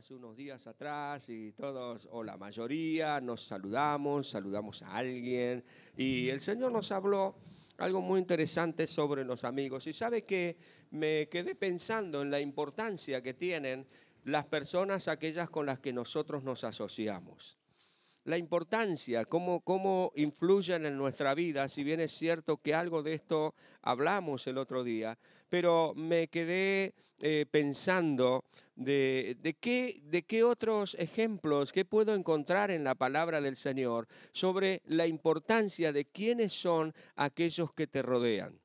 [0.00, 5.62] hace unos días atrás y todos, o la mayoría, nos saludamos, saludamos a alguien
[5.94, 7.36] y el Señor nos habló
[7.76, 9.86] algo muy interesante sobre los amigos.
[9.86, 10.56] Y sabe que
[10.92, 13.86] me quedé pensando en la importancia que tienen
[14.24, 17.59] las personas aquellas con las que nosotros nos asociamos
[18.24, 23.14] la importancia, cómo, cómo influyen en nuestra vida, si bien es cierto que algo de
[23.14, 28.44] esto hablamos el otro día, pero me quedé eh, pensando
[28.76, 34.06] de, de, qué, de qué otros ejemplos, qué puedo encontrar en la palabra del Señor
[34.32, 38.58] sobre la importancia de quiénes son aquellos que te rodean.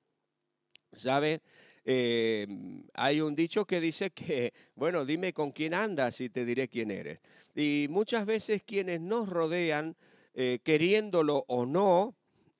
[0.94, 1.42] ¿Sabe?
[1.86, 2.48] Eh,
[2.96, 6.92] hay un dicho que dice que, bueno, dime con quién andas y te diré quién
[6.92, 7.20] eres.
[7.56, 9.96] Y muchas veces quienes nos rodean,
[10.34, 12.16] eh, queriéndolo o no,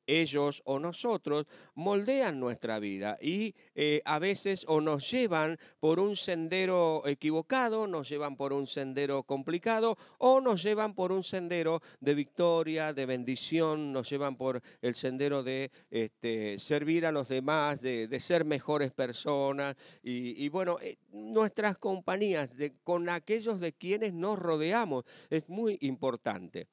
[0.08, 6.16] ellos o nosotros moldean nuestra vida y eh, a veces o nos llevan por un
[6.16, 12.16] sendero equivocado, nos llevan por un sendero complicado o nos llevan por un sendero de
[12.16, 18.16] victoria, de bendición, nos llevan por el sendero de este, servir a los demás, de,
[18.20, 22.50] ser mejores personas y, bueno, eh, nuestras compañías
[22.84, 26.68] con aquellos de quienes nos rodeamos es muy importante.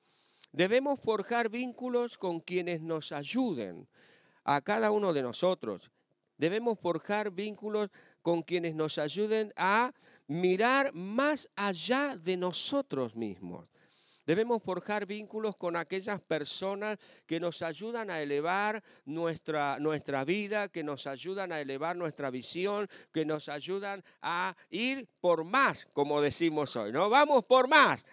[0.52, 3.88] Debemos forjar vínculos con quienes nos ayuden
[4.44, 5.90] a cada uno de nosotros.
[6.36, 7.88] Debemos forjar vínculos
[8.20, 9.92] con quienes nos ayuden a
[10.26, 13.71] mirar más allá de nosotros mismos.
[14.26, 20.84] Debemos forjar vínculos con aquellas personas que nos ayudan a elevar nuestra, nuestra vida, que
[20.84, 26.76] nos ayudan a elevar nuestra visión, que nos ayudan a ir por más, como decimos
[26.76, 27.10] hoy, ¿no?
[27.10, 28.04] Vamos por más.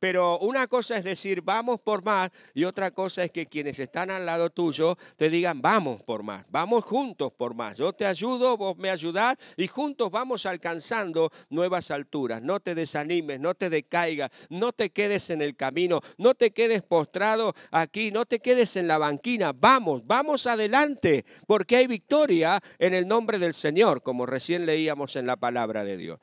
[0.00, 4.10] Pero una cosa es decir, vamos por más, y otra cosa es que quienes están
[4.10, 7.76] al lado tuyo te digan, vamos por más, vamos juntos por más.
[7.76, 12.42] Yo te ayudo, vos me ayudás, y juntos vamos alcanzando nuevas alturas.
[12.42, 16.82] No te desanimes, no te decaigas, no te quedes en el camino, no te quedes
[16.82, 19.52] postrado aquí, no te quedes en la banquina.
[19.52, 25.26] Vamos, vamos adelante, porque hay victoria en el nombre del Señor, como recién leíamos en
[25.26, 26.20] la palabra de Dios.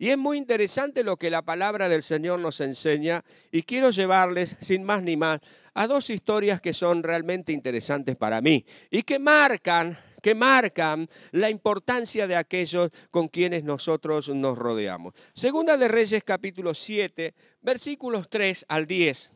[0.00, 4.56] Y es muy interesante lo que la palabra del Señor nos enseña y quiero llevarles,
[4.60, 5.40] sin más ni más,
[5.74, 11.50] a dos historias que son realmente interesantes para mí y que marcan que marcan la
[11.50, 15.14] importancia de aquellos con quienes nosotros nos rodeamos.
[15.34, 19.32] Segunda de Reyes capítulo 7, versículos 3 al 10.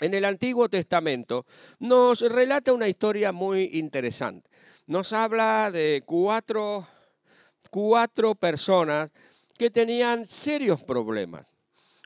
[0.00, 1.44] En el Antiguo Testamento
[1.80, 4.48] nos relata una historia muy interesante.
[4.86, 6.86] Nos habla de cuatro,
[7.70, 9.10] cuatro personas
[9.58, 11.46] que tenían serios problemas.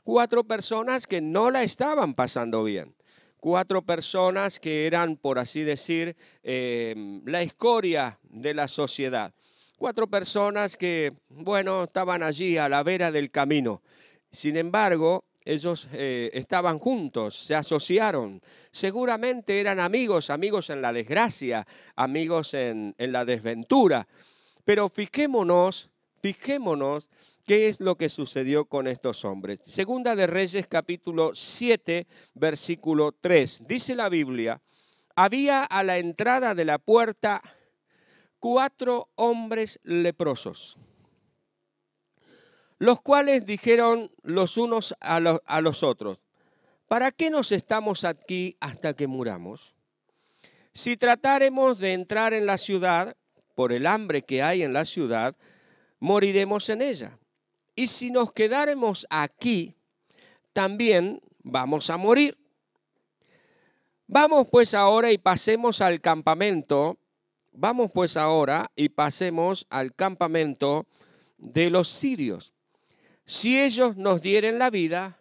[0.03, 2.93] Cuatro personas que no la estaban pasando bien.
[3.43, 9.33] Cuatro personas que eran, por así decir, em, la escoria de la sociedad.
[9.77, 13.81] Cuatro personas que, bueno, estaban allí a la vera del camino.
[14.31, 18.41] Sin embargo, ellos eh, estaban juntos, se asociaron.
[18.71, 21.67] Seguramente eran amigos, amigos en la desgracia,
[21.97, 24.07] amigos en, en la desventura.
[24.63, 25.89] Pero fijémonos,
[26.21, 27.09] fijémonos
[27.45, 29.59] ¿Qué es lo que sucedió con estos hombres?
[29.63, 33.63] Segunda de Reyes capítulo 7, versículo 3.
[33.67, 34.61] Dice la Biblia,
[35.13, 37.41] había a la entrada de la puerta
[38.39, 40.77] cuatro hombres leprosos,
[42.77, 46.23] los cuales dijeron los unos a los, a los otros,
[46.87, 49.75] ¿para qué nos estamos aquí hasta que muramos?
[50.73, 53.17] Si tratáremos de entrar en la ciudad,
[53.53, 55.35] por el hambre que hay en la ciudad,
[55.99, 57.19] moriremos en ella
[57.75, 59.75] y si nos quedáramos aquí,
[60.53, 62.37] también vamos a morir.
[64.07, 66.97] Vamos pues ahora y pasemos al campamento.
[67.51, 70.87] Vamos pues ahora y pasemos al campamento
[71.37, 72.53] de los sirios.
[73.25, 75.19] Si ellos nos dieren la vida,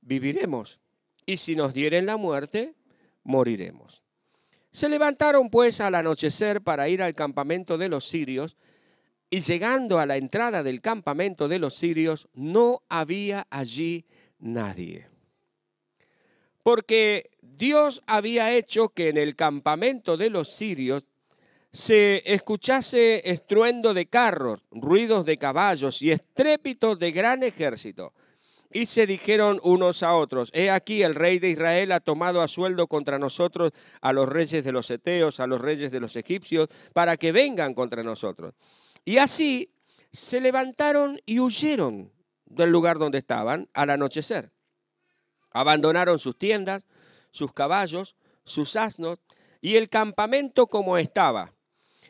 [0.00, 0.80] viviremos.
[1.26, 2.74] Y si nos dieren la muerte,
[3.22, 4.02] moriremos.
[4.70, 8.56] Se levantaron pues al anochecer para ir al campamento de los sirios
[9.30, 14.06] y llegando a la entrada del campamento de los sirios, no había allí
[14.38, 15.08] nadie.
[16.62, 21.04] Porque Dios había hecho que en el campamento de los sirios
[21.72, 28.14] se escuchase estruendo de carros, ruidos de caballos y estrépitos de gran ejército.
[28.70, 32.48] Y se dijeron unos a otros, he aquí el rey de Israel ha tomado a
[32.48, 36.68] sueldo contra nosotros a los reyes de los eteos, a los reyes de los egipcios,
[36.92, 38.54] para que vengan contra nosotros.
[39.04, 39.72] Y así
[40.12, 42.12] se levantaron y huyeron
[42.46, 44.50] del lugar donde estaban al anochecer.
[45.50, 46.86] Abandonaron sus tiendas,
[47.30, 49.18] sus caballos, sus asnos
[49.60, 51.54] y el campamento como estaba.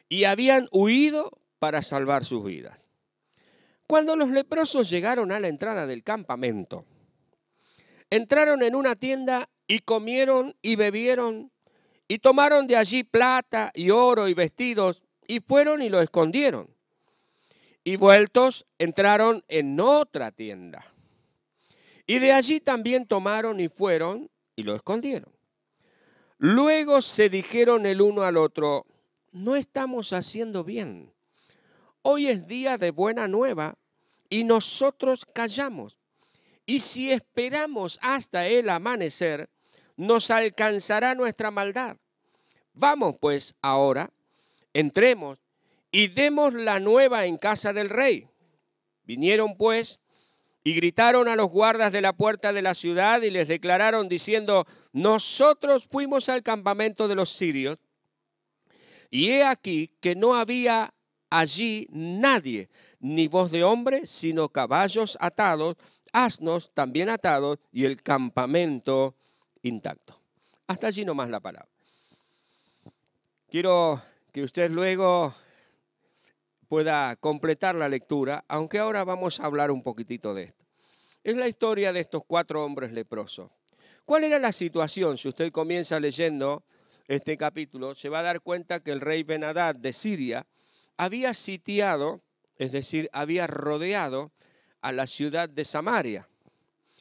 [0.08, 2.84] Y habían huido para salvar sus vidas.
[3.86, 6.84] Cuando los leprosos llegaron a la entrada del campamento,
[8.10, 11.50] entraron en una tienda y comieron y bebieron
[12.06, 16.74] y tomaron de allí plata y oro y vestidos y fueron y lo escondieron.
[17.88, 20.84] Y vueltos entraron en otra tienda.
[22.06, 25.32] Y de allí también tomaron y fueron y lo escondieron.
[26.36, 28.84] Luego se dijeron el uno al otro,
[29.32, 31.14] no estamos haciendo bien.
[32.02, 33.78] Hoy es día de buena nueva
[34.28, 35.96] y nosotros callamos.
[36.66, 39.48] Y si esperamos hasta el amanecer,
[39.96, 41.96] nos alcanzará nuestra maldad.
[42.74, 44.10] Vamos pues ahora,
[44.74, 45.38] entremos
[45.90, 48.28] y demos la nueva en casa del rey.
[49.04, 50.00] Vinieron pues
[50.64, 54.66] y gritaron a los guardas de la puerta de la ciudad y les declararon diciendo,
[54.92, 57.78] nosotros fuimos al campamento de los sirios
[59.10, 60.92] y he aquí que no había
[61.30, 62.68] allí nadie,
[63.00, 65.76] ni voz de hombre, sino caballos atados,
[66.12, 69.14] asnos también atados y el campamento
[69.62, 70.20] intacto.
[70.66, 71.68] Hasta allí nomás la palabra.
[73.50, 74.02] Quiero
[74.32, 75.34] que usted luego
[76.68, 80.64] pueda completar la lectura, aunque ahora vamos a hablar un poquitito de esto.
[81.24, 83.50] Es la historia de estos cuatro hombres leprosos.
[84.04, 85.18] ¿Cuál era la situación?
[85.18, 86.62] Si usted comienza leyendo
[87.08, 90.46] este capítulo, se va a dar cuenta que el rey Benadad de Siria
[90.96, 92.20] había sitiado,
[92.56, 94.30] es decir, había rodeado
[94.80, 96.28] a la ciudad de Samaria.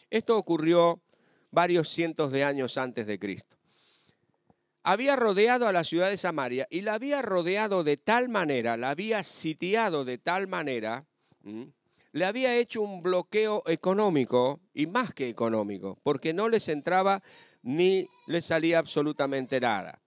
[0.09, 1.01] Esto ocurrió
[1.51, 3.56] varios cientos de años antes de Cristo.
[4.89, 8.91] Había rodeado a la ciudad de Samaria y la había rodeado de tal manera, la
[8.91, 11.05] había sitiado de tal manera,
[12.13, 17.21] le había hecho un bloqueo económico y más que económico, porque no les entraba
[17.63, 19.99] ni les salía absolutamente nada.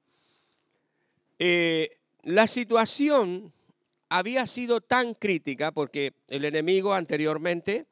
[1.38, 3.52] Eh, la situación
[4.08, 7.84] había sido tan crítica porque el enemigo anteriormente,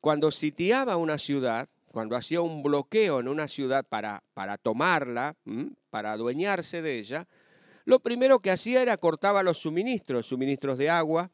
[0.00, 5.36] cuando sitiaba una ciudad, cuando hacía un bloqueo en una ciudad para, para tomarla,
[5.90, 7.26] para adueñarse de ella,
[7.84, 11.30] lo primero que hacía era cortaba los suministros, suministros de agua,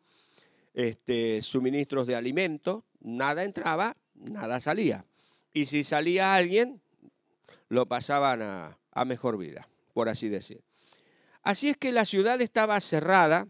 [0.73, 5.05] este, suministros de alimentos, nada entraba, nada salía.
[5.53, 6.81] Y si salía alguien,
[7.69, 10.63] lo pasaban a, a mejor vida, por así decir.
[11.43, 13.47] Así es que la ciudad estaba cerrada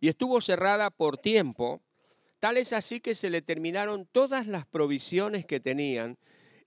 [0.00, 1.82] y estuvo cerrada por tiempo
[2.44, 6.18] Tal es así que se le terminaron todas las provisiones que tenían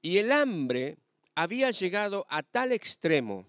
[0.02, 0.98] y el hambre
[1.36, 3.46] había llegado a tal extremo,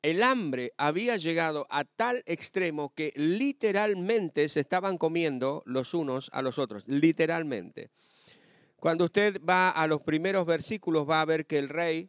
[0.00, 6.40] el hambre había llegado a tal extremo que literalmente se estaban comiendo los unos a
[6.40, 7.90] los otros, literalmente.
[8.76, 12.08] Cuando usted va a los primeros versículos va a ver que el rey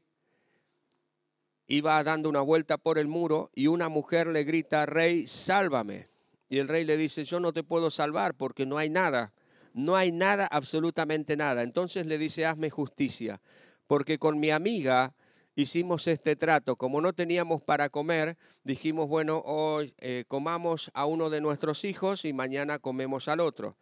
[1.68, 6.08] iba dando una vuelta por el muro y una mujer le grita, rey, sálvame.
[6.50, 9.34] Y el rey le dice, yo no te puedo salvar porque no hay nada,
[9.74, 11.62] no hay nada, absolutamente nada.
[11.62, 13.40] Entonces le dice, hazme justicia,
[13.86, 15.14] porque con mi amiga
[15.56, 16.76] hicimos este trato.
[16.76, 22.26] Como no teníamos para comer, dijimos, bueno, hoy eh, comamos a uno de nuestros hijos
[22.26, 23.78] y mañana comemos al otro.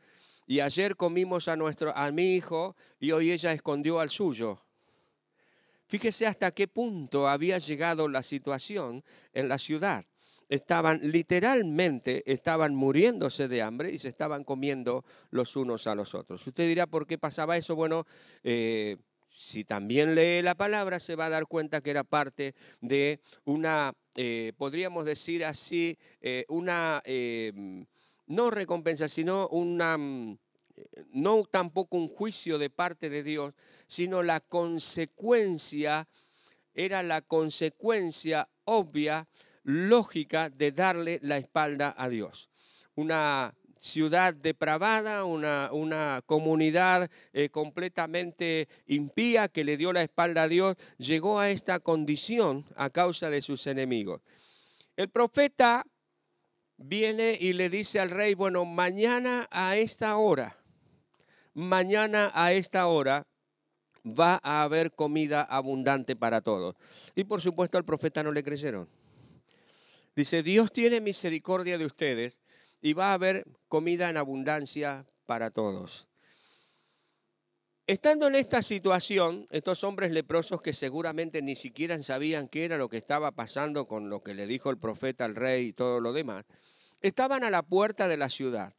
[0.46, 4.62] Y ayer comimos a, nuestro, a mi hijo y hoy ella escondió al suyo.
[5.88, 10.06] Fíjese hasta qué punto había llegado la situación en la ciudad
[10.50, 16.46] estaban literalmente, estaban muriéndose de hambre y se estaban comiendo los unos a los otros.
[16.46, 17.76] Usted dirá, ¿por qué pasaba eso?
[17.76, 18.06] Bueno,
[18.44, 18.98] eh,
[19.30, 23.94] si también lee la palabra, se va a dar cuenta que era parte de una,
[24.16, 27.04] eh, podríamos decir así, eh, una,
[28.26, 29.98] no recompensa, sino una,
[31.12, 33.54] no tampoco un juicio de parte de Dios,
[33.88, 36.08] sino la consecuencia,
[36.74, 39.28] era la consecuencia obvia
[39.68, 42.50] lógica de darle la espalda a Dios.
[42.96, 50.48] Una ciudad depravada, una, una comunidad eh, completamente impía que le dio la espalda a
[50.48, 54.22] Dios, llegó a esta condición a causa de sus enemigos.
[54.96, 55.86] El profeta
[56.78, 60.56] viene y le dice al rey, bueno, mañana a esta hora,
[61.54, 63.28] mañana a esta hora
[64.06, 66.76] va a haber comida abundante para todos.
[67.16, 68.88] Y por supuesto al profeta no le creyeron.
[70.18, 72.42] Dice, Dios tiene misericordia de ustedes
[72.82, 76.08] y va a haber comida en abundancia para todos.
[77.86, 82.90] Estando en esta situación, estos hombres leprosos que seguramente ni siquiera sabían qué era lo
[82.90, 86.14] que estaba pasando con lo que le dijo el profeta al rey y todo lo
[86.14, 86.46] demás,
[87.00, 88.74] estaban a la puerta de la ciudad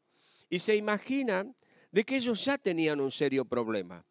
[0.50, 1.54] y se imaginan
[1.92, 4.04] de que ellos ya tenían un serio problema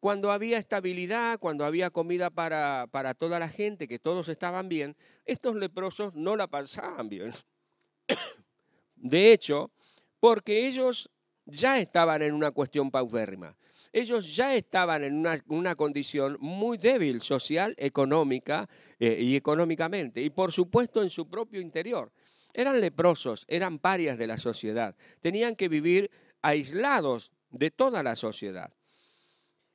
[0.00, 4.96] cuando había estabilidad, cuando había comida para, para, toda la gente, que todos estaban bien,
[5.24, 7.32] estos leprosos no la pasaban bien.
[8.96, 9.70] De hecho,
[10.20, 11.10] porque ellos
[11.46, 13.56] ya estaban en una cuestión paupérrima.
[13.92, 18.68] Ellos ya estaban en una, condición muy débil social, económica
[19.00, 22.12] eh, y económicamente, y por supuesto en su propio interior.
[22.52, 26.10] Eran leprosos, eran parias de la sociedad, tenían que vivir
[26.42, 28.72] aislados de toda la sociedad.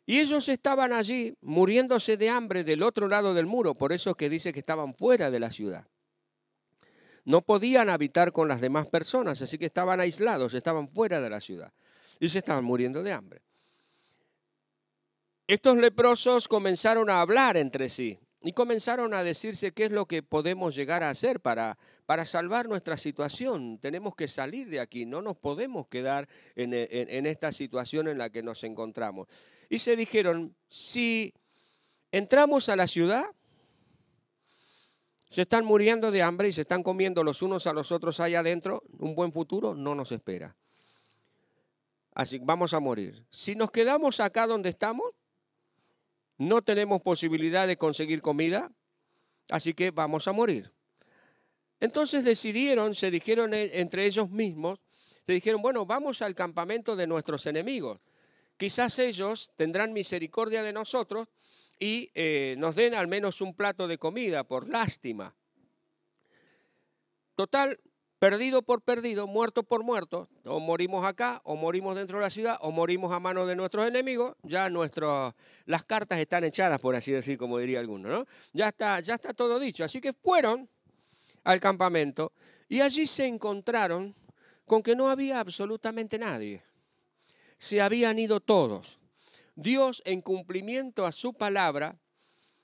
[0.05, 4.29] Y ellos estaban allí muriéndose de hambre del otro lado del muro, por eso que
[4.29, 5.87] dice que estaban fuera de la ciudad.
[7.25, 11.39] No podían habitar con las demás personas, así que estaban aislados, estaban fuera de la
[11.39, 11.71] ciudad
[12.19, 13.41] y se estaban muriendo de hambre.
[15.47, 20.21] Estos leprosos comenzaron a hablar entre sí y comenzaron a decirse qué es lo que
[20.21, 23.77] podemos llegar a hacer para, para salvar nuestra situación.
[23.77, 28.29] Tenemos que salir de aquí, no nos podemos quedar en, en esta situación en la
[28.29, 29.27] que nos encontramos.
[29.73, 31.33] Y se dijeron, si
[32.11, 33.25] entramos a la ciudad,
[35.31, 38.41] se están muriendo de hambre y se están comiendo los unos a los otros allá
[38.41, 40.55] adentro, un buen futuro no nos espera.
[42.13, 43.25] Así vamos a morir.
[43.31, 45.07] Si nos quedamos acá donde estamos,
[46.37, 48.71] no tenemos posibilidad de conseguir comida,
[49.49, 50.71] así que vamos a morir.
[51.79, 54.77] Entonces decidieron, se dijeron e, entre ellos mismos,
[55.25, 57.99] se dijeron, bueno, vamos al campamento de nuestros enemigos.
[58.63, 61.27] Quizás ellos tendrán misericordia de nosotros
[61.77, 65.35] y eh, nos den al menos un plato de comida por lástima.
[67.35, 67.77] Total,
[68.19, 72.57] perdido por perdido, muerto por muerto, o morimos acá, o morimos dentro de la ciudad,
[72.61, 77.11] o morimos a manos de nuestros enemigos, ya nuestro, las cartas están echadas, por así
[77.11, 78.25] decir, como diría alguno, ¿no?
[78.53, 79.83] Ya está, ya está todo dicho.
[79.83, 80.69] Así que fueron
[81.43, 82.31] al campamento
[82.69, 84.15] y allí se encontraron
[84.65, 86.63] con que no había absolutamente nadie.
[87.57, 88.99] Se habían ido todos.
[89.55, 91.99] Dios, en cumplimiento a su palabra,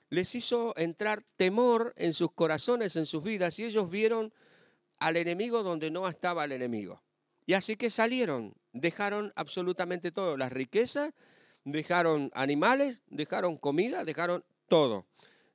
[0.08, 4.32] les hizo entrar temor en sus corazones, en sus vidas, y ellos vieron
[4.98, 7.02] al enemigo donde no estaba el enemigo.
[7.46, 11.12] Y así que salieron, dejaron absolutamente todo, las riquezas,
[11.64, 15.06] dejaron animales, dejaron comida, dejaron todo.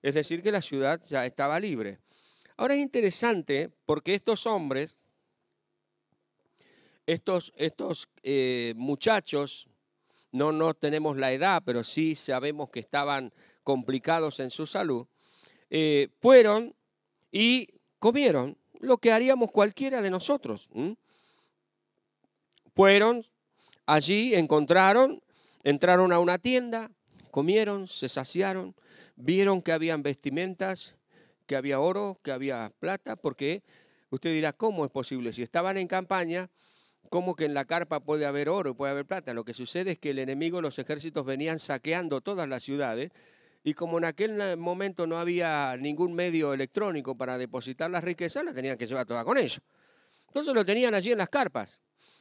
[0.01, 1.99] Es decir, que la ciudad ya estaba libre.
[2.57, 4.99] Ahora es interesante porque estos hombres,
[7.05, 9.67] estos, estos eh, muchachos,
[10.31, 13.31] no, no tenemos la edad, pero sí sabemos que estaban
[13.63, 15.07] complicados en su salud,
[15.69, 16.75] eh, fueron
[17.31, 17.69] y
[17.99, 20.69] comieron lo que haríamos cualquiera de nosotros.
[22.75, 23.25] Fueron
[23.85, 25.21] allí, encontraron,
[25.63, 26.91] entraron a una tienda,
[27.31, 28.75] comieron, se saciaron,
[29.15, 30.95] vieron que habían vestimentas,
[31.45, 33.63] que había oro, que había plata, porque
[34.09, 35.33] usted dirá, ¿cómo es posible?
[35.33, 36.49] Si estaban en campaña,
[37.09, 39.33] ¿Cómo que en la carpa puede haber oro y puede haber plata?
[39.33, 43.11] Lo que sucede es que el enemigo, los ejércitos venían saqueando todas las ciudades
[43.63, 48.53] y como en aquel momento no había ningún medio electrónico para depositar las riquezas, las
[48.53, 49.61] tenían que llevar todas con ellos.
[50.27, 51.79] Entonces lo tenían allí en las carpas,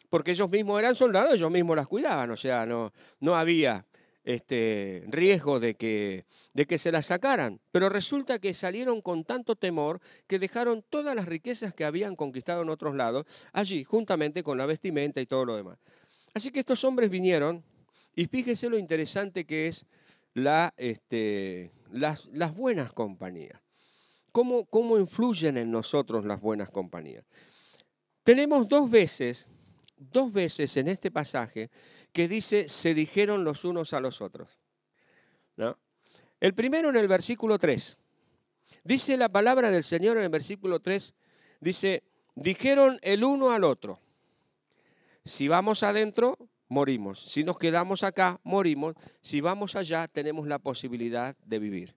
[0.08, 3.84] porque ellos mismos eran soldados, ellos mismos las cuidaban, o sea, no, no había
[4.24, 7.60] este, riesgo de que, de que se las sacaran.
[7.70, 12.62] Pero resulta que salieron con tanto temor que dejaron todas las riquezas que habían conquistado
[12.62, 15.78] en otros lados allí, juntamente con la vestimenta y todo lo demás.
[16.32, 17.62] Así que estos hombres vinieron
[18.16, 19.86] y fíjese lo interesante que es
[20.34, 23.60] la, este, las, las, buenas compañías.
[24.32, 27.24] ¿Cómo, ¿Cómo influyen en nosotros las buenas compañías?
[28.24, 29.48] Tenemos dos veces,
[29.96, 31.70] dos veces en este pasaje
[32.14, 34.60] que dice, se dijeron los unos a los otros.
[36.40, 37.98] El primero en el versículo 3.
[38.84, 41.12] Dice la palabra del Señor en el versículo 3,
[41.60, 42.04] dice,
[42.36, 43.98] dijeron el uno al otro,
[45.24, 47.20] si vamos adentro, morimos.
[47.20, 48.94] Si nos quedamos acá, morimos.
[49.20, 51.96] Si vamos allá, tenemos la posibilidad de vivir.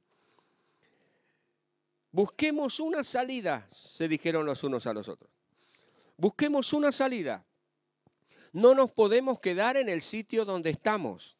[2.11, 5.29] Busquemos una salida, se dijeron los unos a los otros.
[6.15, 7.45] Busquemos una salida.
[8.57, 11.37] No nos podemos quedar en el sitio donde estamos.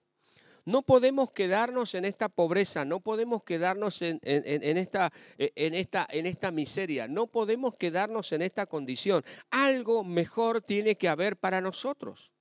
[0.66, 6.52] No podemos quedarnos en esta pobreza, no podemos quedarnos en, esta, en, esta, en esta
[6.52, 9.26] miseria, no podemos quedarnos en esta condición.
[9.50, 12.32] Algo mejor tiene que haber para nosotros.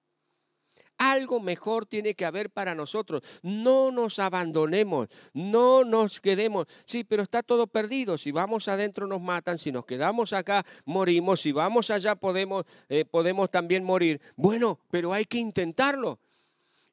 [0.98, 3.22] Algo mejor tiene que haber para nosotros.
[3.42, 6.66] No nos abandonemos, no nos quedemos.
[6.84, 8.16] Sí, pero está todo perdido.
[8.18, 13.04] Si vamos adentro nos matan, si nos quedamos acá morimos, si vamos allá podemos, eh,
[13.04, 14.20] podemos también morir.
[14.36, 16.18] Bueno, pero hay que intentarlo.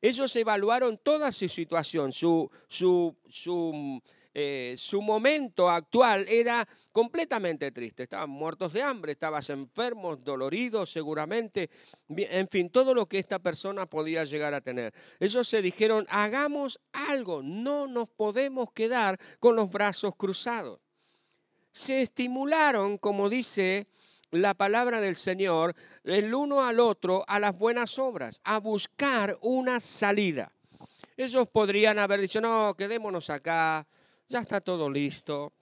[0.01, 4.01] Ellos evaluaron toda su situación, su, su, su
[4.35, 8.03] eh, su momento actual era completamente triste.
[8.03, 11.69] Estaban muertos de hambre, estaban enfermos, doloridos seguramente,
[12.09, 14.93] en fin, todo lo que esta persona podía llegar a tener.
[15.19, 20.79] Ellos se dijeron, hagamos algo, no nos podemos quedar con los brazos cruzados.
[21.71, 23.87] Se estimularon, como dice
[24.31, 29.79] la palabra del Señor el uno al otro a las buenas obras, a buscar una
[29.79, 30.51] salida.
[31.17, 33.87] Ellos podrían haber dicho, no, quedémonos acá,
[34.33, 35.53] ya está todo listo.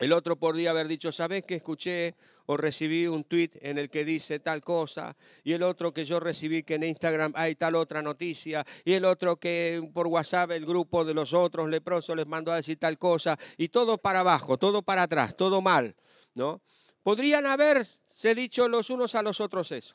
[0.00, 4.04] El otro podría haber dicho, ¿sabes que escuché o recibí un tweet en el que
[4.04, 5.16] dice tal cosa?
[5.44, 8.66] Y el otro que yo recibí que en Instagram hay tal otra noticia.
[8.84, 12.56] Y el otro que por WhatsApp el grupo de los otros leprosos les mandó a
[12.56, 13.38] decir tal cosa.
[13.56, 15.94] Y todo para abajo, todo para atrás, todo mal,
[16.34, 16.60] ¿no?
[17.04, 19.94] Podrían haberse dicho los unos a los otros eso.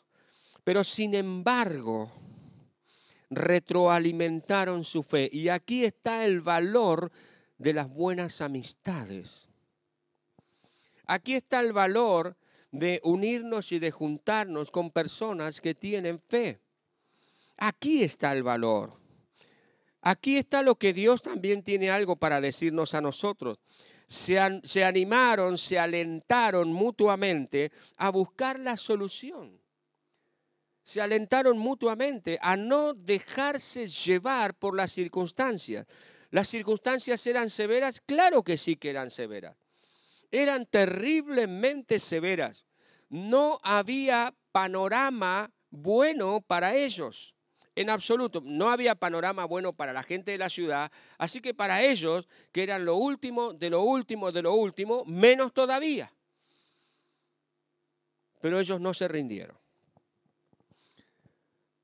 [0.64, 2.10] Pero sin embargo,
[3.30, 5.30] retroalimentaron su fe.
[5.32, 7.12] Y aquí está el valor
[7.60, 9.48] de las buenas amistades.
[11.06, 12.36] Aquí está el valor
[12.72, 16.60] de unirnos y de juntarnos con personas que tienen fe.
[17.58, 19.00] Aquí está el valor.
[20.02, 23.60] Aquí está lo que Dios también tiene algo para decirnos a nosotros
[24.10, 29.62] se, animaron, se alentaron mutuamente a buscar la solución.
[30.82, 35.86] Se alentaron mutuamente a no dejarse llevar por las circunstancias.
[36.32, 38.02] ¿Las circunstancias eran severas?
[38.02, 39.58] Claro que sí que eran severas.
[40.32, 42.66] Eran terriblemente severas.
[43.10, 47.34] No había panorama bueno para ellos
[47.80, 48.42] en absoluto.
[48.44, 52.64] No había panorama bueno para la gente de la ciudad, así que para ellos, que
[52.64, 56.14] eran lo último, de lo último, de lo último, menos todavía.
[58.42, 59.58] Pero ellos no se rindieron.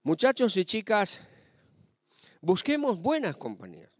[0.03, 1.21] Muchachos y chicas,
[2.41, 3.94] busquemos buenas compañías.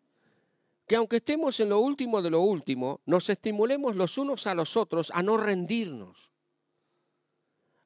[0.87, 4.77] Que aunque estemos en lo último de lo último, nos estimulemos los unos a los
[4.77, 6.31] otros a no rendirnos,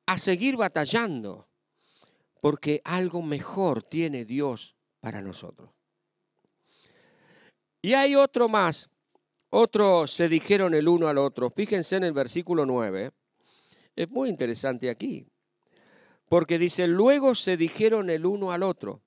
[0.05, 1.47] a seguir batallando,
[2.41, 5.69] porque algo mejor tiene Dios para nosotros.
[7.81, 8.89] Y hay otro más,
[9.49, 11.49] otros se dijeron el uno al otro.
[11.49, 13.11] Fíjense en el versículo 9,
[13.95, 15.25] es muy interesante aquí,
[16.27, 19.01] porque dice, luego se dijeron el uno al otro.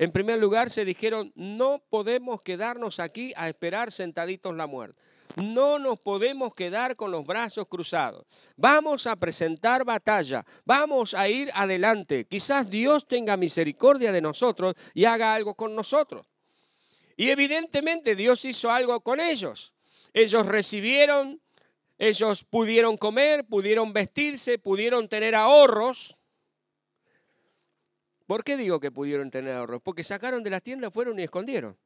[0.00, 4.98] En primer lugar, se dijeron, no podemos quedarnos aquí a esperar sentaditos la muerte.
[5.36, 8.24] No nos podemos quedar con los brazos cruzados.
[8.56, 10.42] Vamos a presentar batalla.
[10.64, 12.24] Vamos a ir adelante.
[12.24, 16.26] Quizás Dios tenga misericordia de nosotros y haga algo con nosotros.
[17.18, 19.74] Y evidentemente Dios hizo algo con ellos.
[20.14, 21.42] Ellos recibieron,
[21.98, 26.16] ellos pudieron comer, pudieron vestirse, pudieron tener ahorros.
[28.30, 29.82] ¿Por qué digo que pudieron tener ahorros?
[29.82, 31.76] Porque sacaron de las tiendas, fueron y escondieron.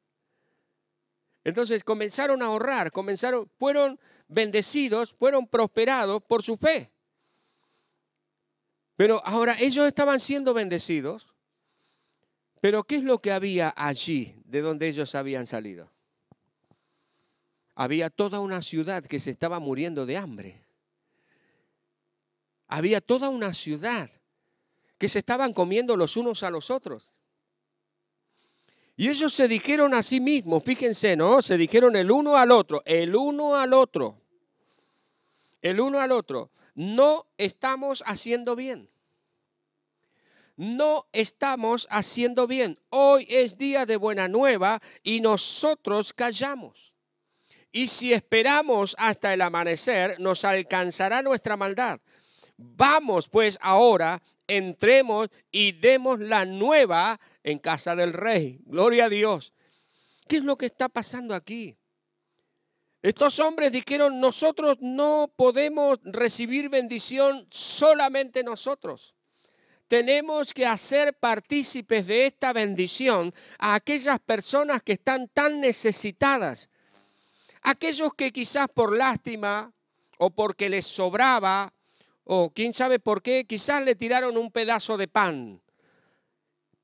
[1.43, 6.91] Entonces comenzaron a ahorrar, comenzaron, fueron bendecidos, fueron prosperados por su fe.
[8.95, 11.33] Pero ahora ellos estaban siendo bendecidos,
[12.61, 15.89] pero ¿qué es lo que había allí de donde ellos habían salido?
[17.73, 20.63] Había toda una ciudad que se estaba muriendo de hambre.
[22.67, 24.11] Había toda una ciudad
[24.97, 27.15] que se estaban comiendo los unos a los otros.
[28.97, 31.41] Y ellos se dijeron a sí mismos, fíjense, ¿no?
[31.41, 34.21] Se dijeron el uno al otro, el uno al otro,
[35.61, 38.89] el uno al otro, no estamos haciendo bien.
[40.57, 42.79] No estamos haciendo bien.
[42.89, 46.93] Hoy es día de buena nueva y nosotros callamos.
[47.73, 51.99] Y si esperamos hasta el amanecer, nos alcanzará nuestra maldad.
[52.55, 58.59] Vamos pues ahora, entremos y demos la nueva en casa del rey.
[58.65, 59.53] Gloria a Dios.
[60.27, 61.77] ¿Qué es lo que está pasando aquí?
[63.01, 69.13] Estos hombres dijeron, nosotros no podemos recibir bendición solamente nosotros.
[69.87, 76.69] Tenemos que hacer partícipes de esta bendición a aquellas personas que están tan necesitadas.
[77.61, 79.71] Aquellos que quizás por lástima
[80.17, 81.74] o porque les sobraba
[82.25, 85.61] o quién sabe por qué, quizás le tiraron un pedazo de pan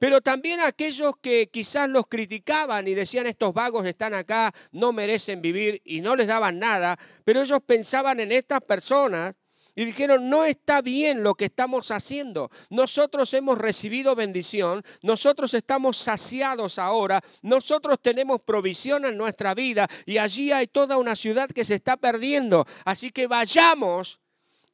[0.01, 5.43] pero también aquellos que quizás los criticaban y decían estos vagos están acá, no merecen
[5.43, 9.35] vivir y no les daban nada, pero ellos pensaban en estas personas
[9.75, 12.49] y dijeron, no está bien lo que estamos haciendo.
[12.71, 20.17] Nosotros hemos recibido bendición, nosotros estamos saciados ahora, nosotros tenemos provisión en nuestra vida y
[20.17, 22.65] allí hay toda una ciudad que se está perdiendo.
[22.85, 24.20] Así que vayamos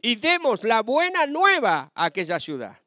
[0.07, 2.79] y demos la buena nueva a aquella ciudad.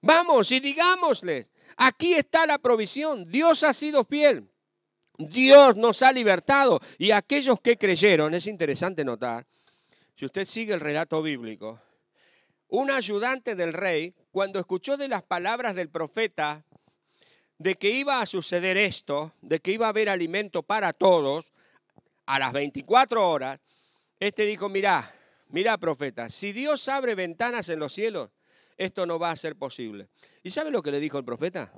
[0.00, 4.50] Vamos y digámosles, aquí está la provisión, Dios ha sido fiel,
[5.18, 9.46] Dios nos ha libertado y aquellos que creyeron, es interesante notar,
[10.16, 11.78] si usted sigue el relato bíblico,
[12.68, 16.64] un ayudante del rey, cuando escuchó de las palabras del profeta,
[17.58, 21.52] de que iba a suceder esto, de que iba a haber alimento para todos,
[22.24, 23.60] a las 24 horas,
[24.18, 25.14] este dijo, mira,
[25.54, 28.28] Mira, profeta, si Dios abre ventanas en los cielos,
[28.76, 30.08] esto no va a ser posible.
[30.42, 31.72] ¿Y sabe lo que le dijo el profeta?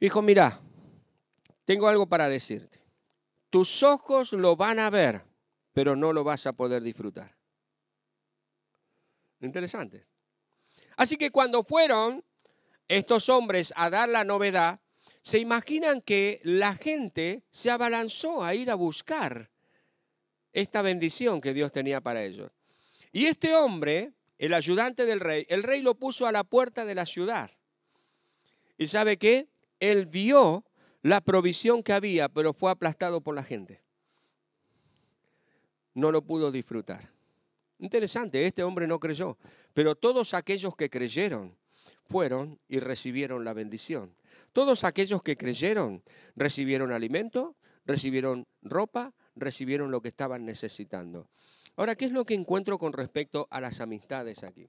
[0.00, 0.58] Dijo, mira,
[1.66, 2.80] tengo algo para decirte.
[3.50, 5.24] Tus ojos lo van a ver,
[5.74, 7.36] pero no lo vas a poder disfrutar.
[9.40, 10.06] Interesante.
[10.96, 12.24] Así que cuando fueron
[12.88, 14.80] estos hombres a dar la novedad,
[15.20, 19.50] se imaginan que la gente se abalanzó a ir a buscar
[20.56, 22.50] esta bendición que Dios tenía para ellos.
[23.12, 26.94] Y este hombre, el ayudante del rey, el rey lo puso a la puerta de
[26.94, 27.50] la ciudad.
[28.78, 29.48] ¿Y sabe qué?
[29.80, 30.64] Él vio
[31.02, 33.82] la provisión que había, pero fue aplastado por la gente.
[35.92, 37.10] No lo pudo disfrutar.
[37.78, 39.36] Interesante, este hombre no creyó,
[39.74, 41.54] pero todos aquellos que creyeron
[42.08, 44.16] fueron y recibieron la bendición.
[44.54, 46.02] Todos aquellos que creyeron
[46.34, 51.28] recibieron alimento, recibieron ropa, recibieron lo que estaban necesitando.
[51.76, 54.68] Ahora, ¿qué es lo que encuentro con respecto a las amistades aquí?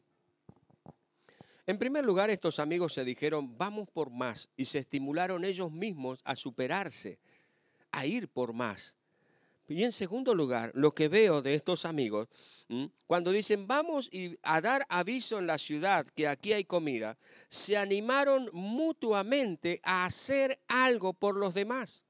[1.65, 6.19] En primer lugar, estos amigos se dijeron, vamos por más, y se estimularon ellos mismos
[6.23, 7.17] a superarse,
[7.91, 8.95] a ir por más.
[9.69, 12.29] Y en segundo lugar, lo que veo de estos amigos,
[13.05, 14.09] cuando dicen, vamos
[14.41, 17.17] a dar aviso en la ciudad que aquí hay comida,
[17.49, 22.06] se animaron mutuamente a hacer algo por los demás.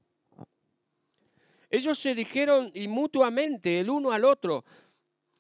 [1.70, 4.64] Ellos se dijeron y mutuamente el uno al otro,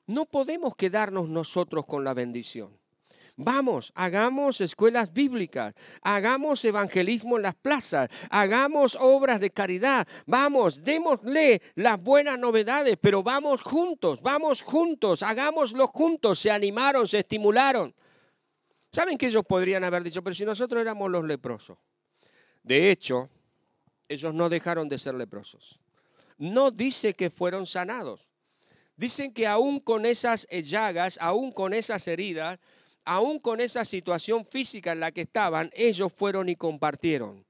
[0.07, 2.77] no podemos quedarnos nosotros con la bendición.
[3.39, 11.61] Vamos, hagamos escuelas bíblicas, hagamos evangelismo en las plazas, hagamos obras de caridad, vamos, démosle
[11.75, 16.39] las buenas novedades, pero vamos juntos, vamos juntos, hagámoslo juntos.
[16.39, 17.93] Se animaron, se estimularon.
[18.91, 21.77] ¿Saben que ellos podrían haber dicho, pero si nosotros éramos los leprosos?
[22.63, 23.29] De hecho,
[24.09, 25.79] ellos no dejaron de ser leprosos
[26.37, 28.27] no dice que fueron sanados.
[28.95, 32.59] Dicen que aún con esas llagas, aún con esas heridas,
[33.05, 37.45] aún con esa situación física en la que estaban, ellos fueron y compartieron.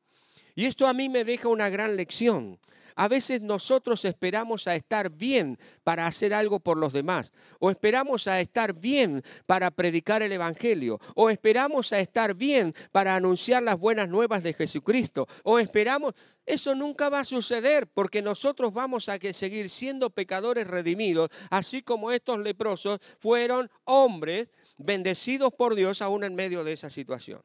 [0.56, 2.60] Y esto a mí me deja una gran lección.
[2.97, 8.27] A veces nosotros esperamos a estar bien para hacer algo por los demás, o esperamos
[8.27, 13.77] a estar bien para predicar el Evangelio, o esperamos a estar bien para anunciar las
[13.77, 16.13] buenas nuevas de Jesucristo, o esperamos...
[16.47, 22.10] Eso nunca va a suceder porque nosotros vamos a seguir siendo pecadores redimidos, así como
[22.10, 27.41] estos leprosos fueron hombres bendecidos por Dios aún en medio de esa situación.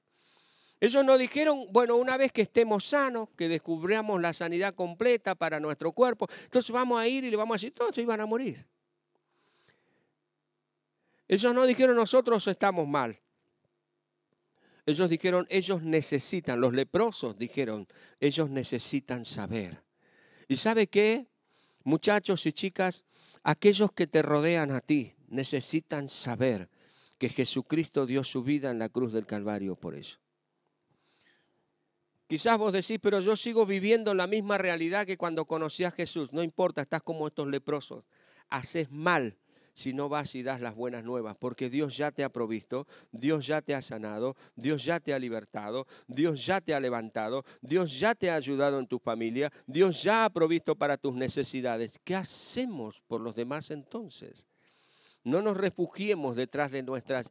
[0.82, 5.60] Ellos nos dijeron, bueno, una vez que estemos sanos, que descubramos la sanidad completa para
[5.60, 8.66] nuestro cuerpo, entonces vamos a ir y le vamos a decir, todos iban a morir.
[11.28, 13.16] Ellos no dijeron, nosotros estamos mal.
[14.84, 17.86] Ellos dijeron, ellos necesitan, los leprosos dijeron,
[18.18, 19.84] ellos necesitan saber.
[20.48, 21.28] ¿Y sabe qué?
[21.84, 23.04] Muchachos y chicas,
[23.44, 26.68] aquellos que te rodean a ti necesitan saber
[27.18, 30.21] que Jesucristo dio su vida en la cruz del Calvario por eso.
[32.32, 36.32] Quizás vos decís, pero yo sigo viviendo la misma realidad que cuando conocí a Jesús.
[36.32, 38.06] No importa, estás como estos leprosos.
[38.48, 39.36] Haces mal
[39.74, 43.46] si no vas y das las buenas nuevas, porque Dios ya te ha provisto, Dios
[43.46, 48.00] ya te ha sanado, Dios ya te ha libertado, Dios ya te ha levantado, Dios
[48.00, 52.00] ya te ha ayudado en tu familia, Dios ya ha provisto para tus necesidades.
[52.02, 54.48] ¿Qué hacemos por los demás entonces?
[55.22, 57.30] No nos refugiemos detrás de nuestras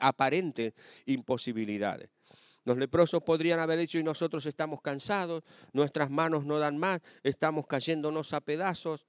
[0.00, 0.72] aparentes
[1.04, 2.17] imposibilidades.
[2.68, 7.66] Los leprosos podrían haber dicho, y nosotros estamos cansados, nuestras manos no dan más, estamos
[7.66, 9.06] cayéndonos a pedazos.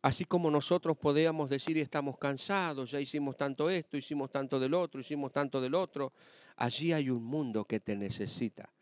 [0.00, 5.00] Así como nosotros podíamos decir, estamos cansados, ya hicimos tanto esto, hicimos tanto del otro,
[5.00, 6.12] hicimos tanto del otro.
[6.54, 8.72] Allí hay un mundo que te necesita.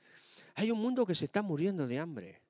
[0.55, 2.42] Hay un mundo que se está muriendo de hambre.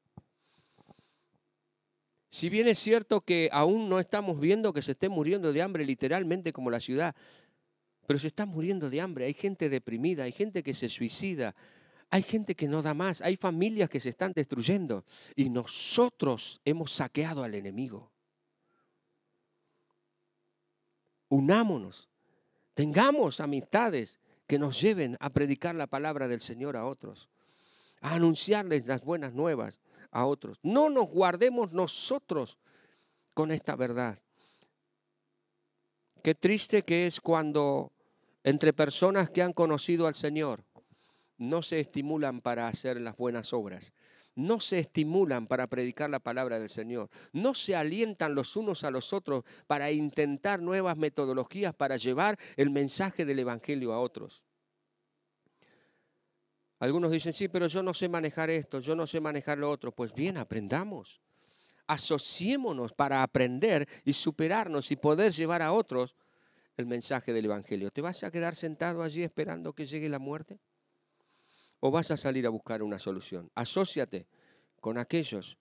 [2.28, 5.84] Si bien es cierto que aún no estamos viendo que se esté muriendo de hambre
[5.84, 7.14] literalmente como la ciudad,
[8.06, 11.54] pero se están muriendo de hambre, hay gente deprimida, hay gente que se suicida,
[12.10, 16.92] hay gente que no da más, hay familias que se están destruyendo y nosotros hemos
[16.92, 18.10] saqueado al enemigo.
[21.28, 22.10] Unámonos,
[22.74, 27.30] tengamos amistades que nos lleven a predicar la palabra del Señor a otros,
[28.02, 30.58] a anunciarles las buenas nuevas a otros.
[30.62, 32.58] No nos guardemos nosotros
[33.32, 34.18] con esta verdad.
[36.22, 37.92] Qué triste que es cuando
[38.44, 40.64] entre personas que han conocido al Señor
[41.36, 43.92] no se estimulan para hacer las buenas obras,
[44.36, 48.92] no se estimulan para predicar la palabra del Señor, no se alientan los unos a
[48.92, 54.44] los otros para intentar nuevas metodologías para llevar el mensaje del Evangelio a otros.
[56.78, 59.92] Algunos dicen, sí, pero yo no sé manejar esto, yo no sé manejar lo otro.
[59.92, 61.20] Pues bien, aprendamos.
[61.86, 66.16] Asociémonos para aprender y superarnos y poder llevar a otros
[66.76, 67.90] el mensaje del Evangelio.
[67.90, 70.58] ¿Te vas a quedar sentado allí esperando que llegue la muerte?
[71.80, 73.50] ¿O vas a salir a buscar una solución?
[73.54, 74.26] Asociate
[74.80, 75.58] con aquellos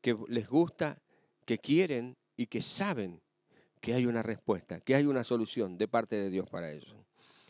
[0.00, 1.00] que les gusta,
[1.44, 3.20] que quieren y que saben
[3.80, 6.96] que hay una respuesta, que hay una solución de parte de Dios para ellos.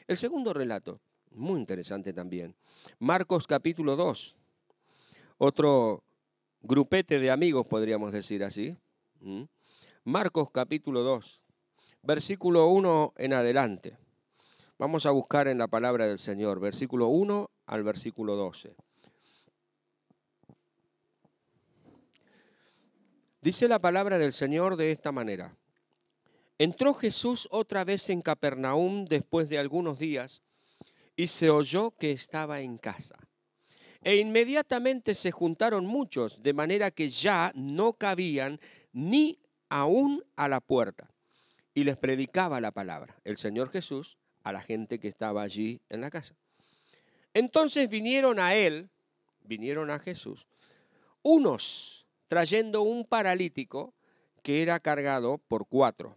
[0.07, 1.01] El segundo relato,
[1.33, 2.55] muy interesante también,
[2.99, 4.37] Marcos capítulo 2,
[5.39, 6.05] otro
[6.67, 8.77] grupete de amigos, podríamos decir así.
[10.05, 11.45] Marcos capítulo 2,
[12.03, 13.97] versículo 1 en adelante.
[14.79, 18.75] Vamos a buscar en la palabra del Señor, versículo 1 al versículo 12.
[23.41, 25.57] Dice la palabra del Señor de esta manera.
[26.59, 30.43] Entró Jesús otra vez en Capernaum después de algunos días
[31.15, 33.17] y se oyó que estaba en casa.
[34.03, 38.61] E inmediatamente se juntaron muchos, de manera que ya no cabían
[38.93, 41.11] ni aún a la puerta.
[41.75, 46.01] Y les predicaba la palabra, el Señor Jesús, a la gente que estaba allí en
[46.01, 46.35] la casa.
[47.35, 48.89] Entonces vinieron a él,
[49.45, 50.47] vinieron a Jesús,
[51.23, 53.95] unos trayendo un paralítico
[54.43, 56.17] que era cargado por cuatro.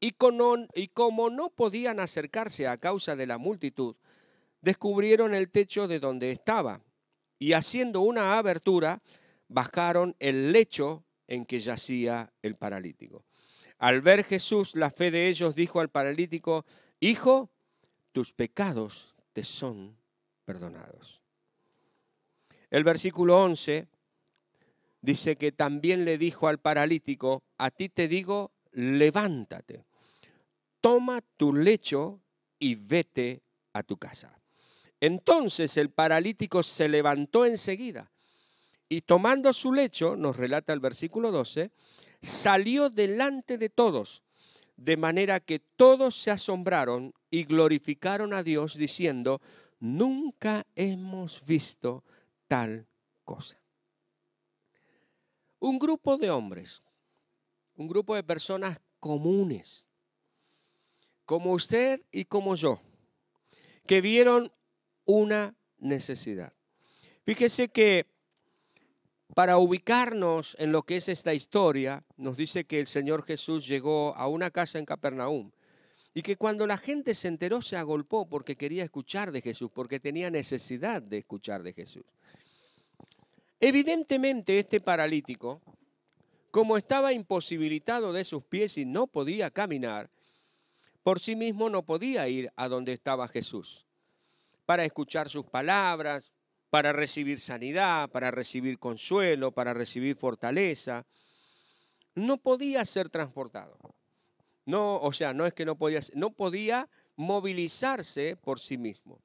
[0.00, 0.14] Y,
[0.74, 3.94] y como no podían acercarse a causa de la multitud,
[4.60, 6.80] descubrieron el techo de donde estaba
[7.42, 9.02] y haciendo una abertura,
[9.48, 13.24] bajaron el lecho en que yacía el paralítico.
[13.78, 16.64] Al ver Jesús la fe de ellos, dijo al paralítico,
[17.00, 17.50] Hijo,
[18.12, 19.96] tus pecados te son
[20.44, 21.20] perdonados.
[22.70, 23.88] El versículo 11
[25.00, 29.84] dice que también le dijo al paralítico, a ti te digo, levántate,
[30.80, 32.20] toma tu lecho
[32.60, 34.41] y vete a tu casa.
[35.02, 38.12] Entonces el paralítico se levantó enseguida
[38.88, 41.72] y tomando su lecho, nos relata el versículo 12,
[42.20, 44.22] salió delante de todos,
[44.76, 49.40] de manera que todos se asombraron y glorificaron a Dios diciendo,
[49.80, 52.04] nunca hemos visto
[52.46, 52.86] tal
[53.24, 53.60] cosa.
[55.58, 56.80] Un grupo de hombres,
[57.74, 59.88] un grupo de personas comunes,
[61.24, 62.80] como usted y como yo,
[63.84, 64.52] que vieron
[65.12, 66.54] una necesidad.
[67.24, 68.06] Fíjese que
[69.34, 74.16] para ubicarnos en lo que es esta historia, nos dice que el Señor Jesús llegó
[74.16, 75.50] a una casa en Capernaum
[76.14, 80.00] y que cuando la gente se enteró se agolpó porque quería escuchar de Jesús, porque
[80.00, 82.04] tenía necesidad de escuchar de Jesús.
[83.60, 85.60] Evidentemente este paralítico,
[86.50, 90.10] como estaba imposibilitado de sus pies y no podía caminar,
[91.02, 93.86] por sí mismo no podía ir a donde estaba Jesús
[94.72, 96.32] para escuchar sus palabras,
[96.70, 101.04] para recibir sanidad, para recibir consuelo, para recibir fortaleza.
[102.14, 103.76] No podía ser transportado.
[104.64, 109.20] No, o sea, no es que no podía, no podía movilizarse por sí mismo.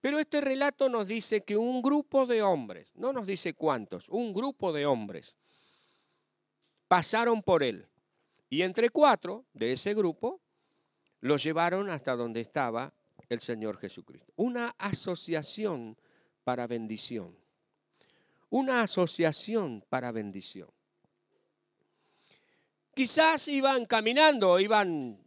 [0.00, 4.34] Pero este relato nos dice que un grupo de hombres, no nos dice cuántos, un
[4.34, 5.38] grupo de hombres
[6.88, 7.86] pasaron por él.
[8.50, 10.40] Y entre cuatro de ese grupo
[11.20, 12.97] lo llevaron hasta donde estaba
[13.28, 14.32] el Señor Jesucristo.
[14.36, 15.96] Una asociación
[16.44, 17.36] para bendición.
[18.50, 20.68] Una asociación para bendición.
[22.94, 25.18] Quizás iban caminando, iban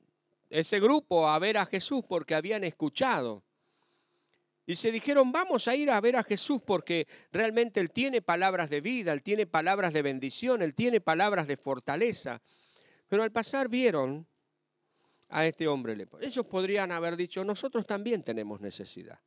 [0.49, 3.43] ese grupo a ver a Jesús porque habían escuchado.
[4.65, 8.69] Y se dijeron, vamos a ir a ver a Jesús porque realmente Él tiene palabras
[8.69, 12.41] de vida, Él tiene palabras de bendición, Él tiene palabras de fortaleza.
[13.07, 14.27] Pero al pasar vieron
[15.31, 16.25] a este hombre leproso.
[16.25, 19.19] Ellos podrían haber dicho, nosotros también tenemos necesidad.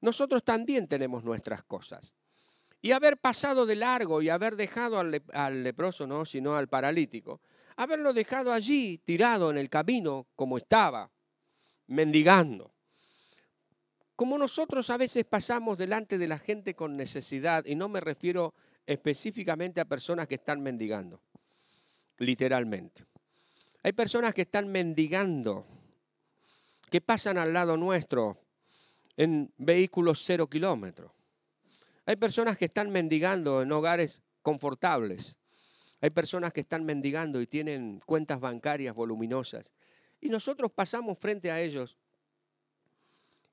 [0.00, 2.14] Nosotros también tenemos nuestras cosas.
[2.82, 7.40] Y haber pasado de largo y haber dejado al, leproso, no, sino al paralítico,
[7.76, 11.10] haberlo dejado allí tirado en el camino como estaba,
[11.86, 12.72] mendigando.
[14.14, 18.54] Como nosotros a veces pasamos delante de la gente con necesidad, y no me refiero
[18.86, 21.20] específicamente a personas que están mendigando,
[22.18, 23.04] literalmente.
[23.86, 25.64] Hay personas que están mendigando,
[26.90, 28.36] que pasan al lado nuestro
[29.16, 31.12] en vehículos cero kilómetros.
[32.04, 35.38] Hay personas que están mendigando en hogares confortables.
[36.00, 39.72] Hay personas que están mendigando y tienen cuentas bancarias voluminosas.
[40.20, 41.96] Y nosotros pasamos frente a ellos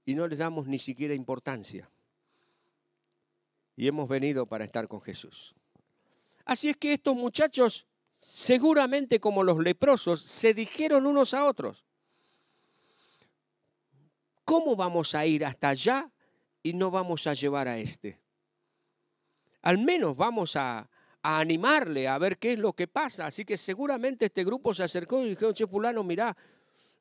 [0.04, 1.91] y no les damos ni siquiera importancia.
[3.76, 5.54] Y hemos venido para estar con Jesús.
[6.43, 7.86] Así es que estos muchachos
[8.23, 11.86] seguramente como los leprosos, se dijeron unos a otros,
[14.45, 16.12] ¿cómo vamos a ir hasta allá
[16.62, 18.19] y no vamos a llevar a este?
[19.62, 20.89] Al menos vamos a,
[21.25, 23.25] animarle a ver qué es lo que pasa.
[23.25, 26.36] Así que seguramente este grupo se acercó y dijo, che, fulano, mirá,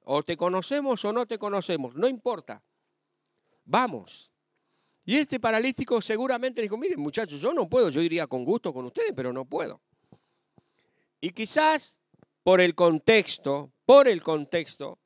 [0.04, 2.62] o te conocemos o no te conocemos, no importa.
[3.64, 4.30] Vamos.
[5.04, 8.84] Y este paralítico seguramente dijo, miren muchachos, yo no puedo, yo iría con gusto con
[8.84, 9.80] ustedes, pero no puedo.
[11.22, 12.02] Y quizás
[12.42, 14.98] por el contexto, por el contexto,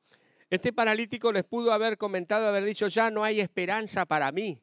[0.49, 4.59] este paralítico les pudo haber comentado, haber dicho, ya no hay esperanza para mí.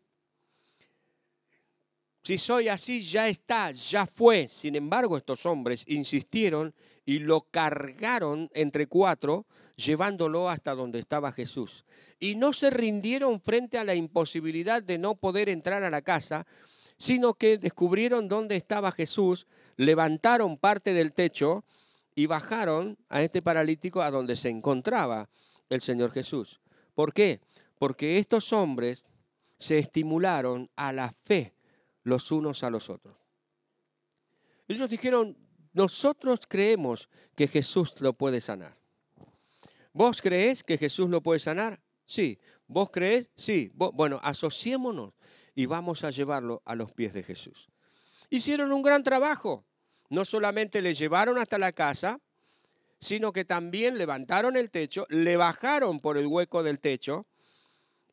[2.25, 4.49] Si soy así, ya está, ya fue.
[4.49, 6.75] Sin embargo, estos hombres insistieron
[7.07, 11.85] y lo cargaron entre cuatro, llevándolo hasta donde estaba Jesús.
[12.19, 16.47] Y no se rindieron frente a la imposibilidad de no poder entrar a la casa,
[16.99, 21.65] sino que descubrieron dónde estaba Jesús, levantaron parte del techo
[22.15, 25.29] y bajaron a este paralítico a donde se encontraba
[25.69, 26.61] el Señor Jesús.
[26.95, 27.41] ¿Por qué?
[27.79, 29.05] Porque estos hombres
[29.59, 31.55] se estimularon a la fe
[32.03, 33.17] los unos a los otros.
[34.69, 35.37] Ellos dijeron,
[35.73, 38.77] nosotros creemos que Jesús lo puede sanar.
[39.93, 41.81] ¿Vos crees que Jesús lo puede sanar?
[42.07, 42.39] Sí.
[42.67, 43.31] ¿Vos crees?
[43.37, 43.71] Sí.
[43.75, 45.15] Bueno, asociémonos
[45.55, 47.69] y vamos a llevarlo a los pies de Jesús.
[48.31, 49.65] Hicieron un gran trabajo.
[50.11, 52.21] No solamente le llevaron hasta la casa,
[52.99, 57.27] sino que también levantaron el techo, le bajaron por el hueco del techo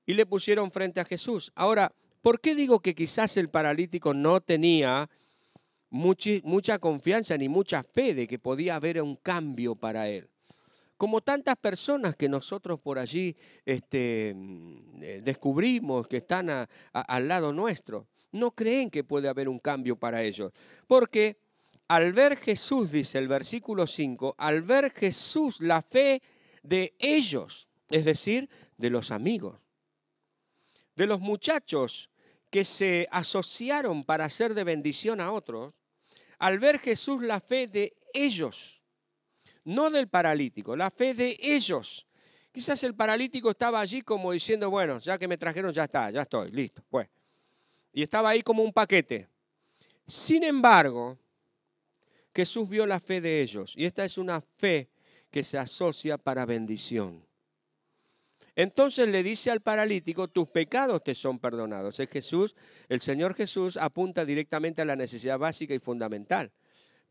[0.05, 1.51] y le pusieron frente a Jesús.
[1.55, 5.09] Ahora, ¿Por qué digo que quizás el paralítico no tenía
[5.89, 10.29] mucha, confianza ni mucha fe de que podía haber un cambio para él?
[10.97, 17.51] Como tantas personas que nosotros por allí este, mm, eh, descubrimos que están al lado
[17.53, 20.51] nuestro, no creen que puede haber un cambio para ellos.
[20.87, 21.37] Porque
[21.87, 26.21] al ver Jesús, dice el versículo 5, al ver Jesús la fe
[26.63, 29.59] de ellos, es decir, de los amigos,
[30.95, 32.09] de los muchachos
[32.49, 35.73] que se asociaron para hacer de bendición a otros,
[36.39, 38.81] al ver Jesús la fe de ellos,
[39.63, 42.07] no del paralítico, la fe de ellos.
[42.51, 46.21] Quizás el paralítico estaba allí como diciendo, bueno, ya que me trajeron, ya está, ya
[46.21, 47.07] estoy, listo, pues.
[47.93, 49.27] Y estaba ahí como un paquete.
[50.07, 51.17] Sin embargo,
[52.33, 54.89] Jesús vio la fe de ellos, y esta es una fe
[55.29, 57.25] que se asocia para bendición.
[58.55, 61.99] Entonces le dice al paralítico, tus pecados te son perdonados.
[61.99, 62.55] Es Jesús,
[62.89, 66.51] el Señor Jesús apunta directamente a la necesidad básica y fundamental.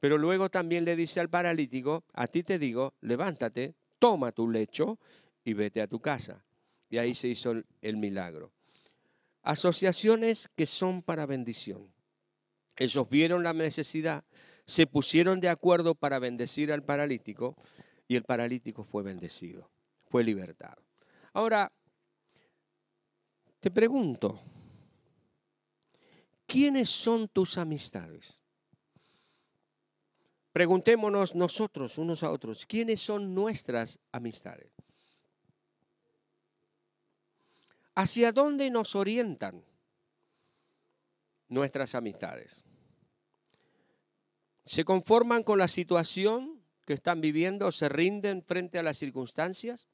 [0.00, 4.98] Pero luego también le dice al paralítico, a ti te digo, levántate, toma tu lecho
[5.44, 6.44] y vete a tu casa.
[6.88, 8.52] Y ahí se hizo el, milagro.
[9.42, 11.92] Asociaciones que son para bendición.
[12.76, 14.24] Ellos vieron la necesidad,
[14.66, 17.56] se pusieron de acuerdo para bendecir al paralítico
[18.08, 19.70] y el paralítico fue bendecido,
[20.08, 20.82] fue libertado.
[21.32, 21.70] Ahora,
[23.60, 24.40] te pregunto,
[26.46, 28.40] ¿quiénes son tus amistades?
[30.52, 34.72] Preguntémonos nosotros unos a otros, ¿quiénes son nuestras amistades?
[37.94, 39.64] ¿Hacia dónde nos orientan
[41.48, 42.64] nuestras amistades?
[44.64, 47.72] ¿Se conforman con la situación que están viviendo?
[47.72, 49.88] ¿Se rinden frente a las circunstancias?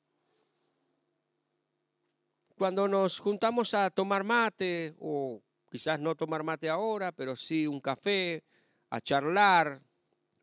[2.57, 7.81] Cuando nos juntamos a tomar mate, o quizás no tomar mate ahora, pero sí un
[7.81, 8.45] café,
[8.91, 9.83] a charlar,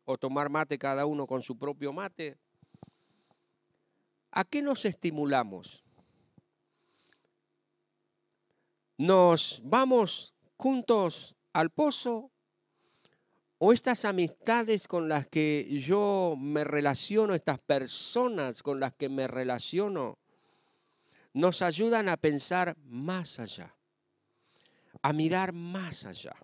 [0.04, 2.36] o tomar mate cada uno con su propio mate,
[4.30, 5.84] ¿a qué nos estimulamos?
[8.96, 12.30] ¿Nos vamos juntos al pozo?
[13.58, 19.26] ¿O estas amistades con las que yo me relaciono, estas personas con las que me
[19.26, 20.18] relaciono,
[21.34, 23.74] nos ayudan a pensar más allá,
[25.02, 26.34] a mirar más allá.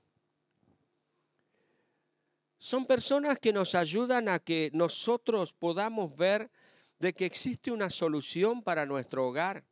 [2.58, 6.50] Son personas que nos ayudan a que nosotros podamos ver
[6.98, 9.64] de que existe una solución para nuestro hogar,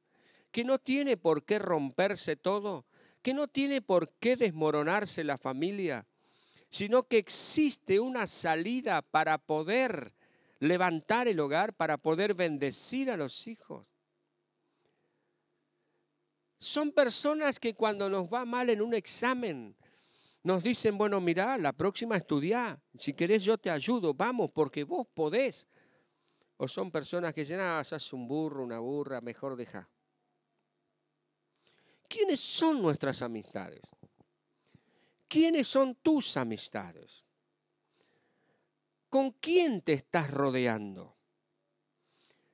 [0.51, 2.87] que no tiene por qué romperse todo,
[3.23, 6.07] que no tiene por qué desmoronarse la familia,
[6.71, 10.15] sino que existe una salida para poder
[10.61, 13.87] levantar el hogar, para poder bendecir a los hijos.
[16.59, 19.77] Son personas que cuando nos va mal en un examen,
[20.43, 25.07] nos dicen, bueno, mira, la próxima estudia, si querés yo te ayudo, vamos, porque vos
[25.15, 25.69] podés.
[26.57, 29.89] O son personas que dicen, ah, sos un burro, una burra, mejor deja.
[32.09, 33.83] ¿Quiénes son nuestras amistades?
[35.29, 37.27] ¿Quiénes son tus amistades?
[39.11, 41.17] ¿Con quién te estás rodeando?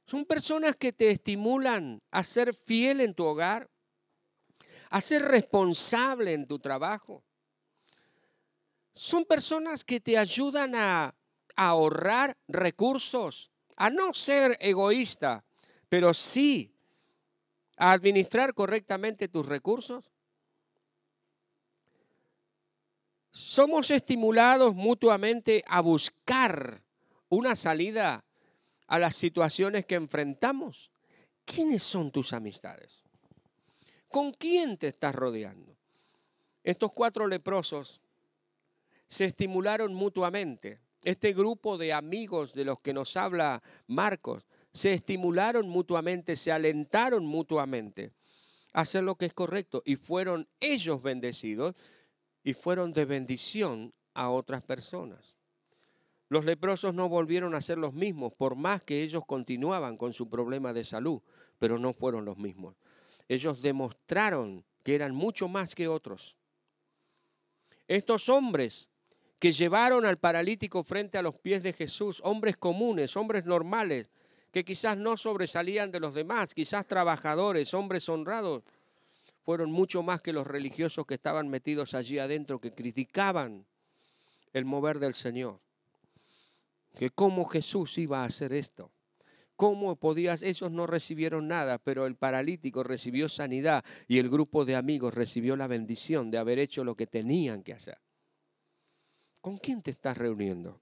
[0.06, 3.70] ¿Son personas que te estimulan a ser fiel en tu hogar?
[4.90, 7.24] a ser responsable en tu trabajo.
[8.92, 11.16] Son personas que te ayudan a,
[11.56, 15.44] ahorrar recursos, a no ser egoísta,
[15.88, 16.73] pero sí
[17.76, 20.10] a administrar correctamente tus recursos.
[23.30, 26.82] Somos estimulados mutuamente a buscar
[27.28, 28.24] una salida
[28.86, 30.92] a las situaciones que enfrentamos.
[31.44, 33.02] ¿Quiénes son tus amistades?
[34.08, 35.76] ¿Con quién te estás rodeando?
[36.62, 38.00] Estos cuatro leprosos
[39.08, 40.80] se estimularon mutuamente.
[41.02, 47.24] Este grupo de amigos de los que nos habla Marcos se estimularon mutuamente, se alentaron
[47.24, 48.12] mutuamente
[48.72, 51.76] a hacer lo que es correcto y fueron ellos bendecidos
[52.42, 55.36] y fueron de bendición a otras personas.
[56.28, 60.28] Los leprosos no volvieron a ser los mismos, por más que ellos continuaban con su
[60.28, 61.22] problema de salud,
[61.60, 62.74] pero no fueron los mismos.
[63.28, 66.36] Ellos demostraron que eran mucho más que otros.
[67.86, 68.90] Estos hombres
[69.38, 74.10] que llevaron al paralítico frente a los pies de Jesús, hombres comunes, hombres normales,
[74.54, 78.62] que quizás no sobresalían de los demás, quizás trabajadores, hombres honrados,
[79.42, 83.66] fueron mucho más que los religiosos que estaban metidos allí adentro, que criticaban
[84.52, 85.58] el mover del Señor
[86.96, 88.92] que cómo Jesús iba a hacer esto.
[89.56, 90.42] ¿Cómo podías?
[90.42, 95.56] Ellos no recibieron nada, pero el paralítico recibió sanidad y el grupo de amigos recibió
[95.56, 97.98] la bendición de haber hecho lo que tenían que hacer.
[99.40, 100.78] ¿Con quién te estás reuniendo?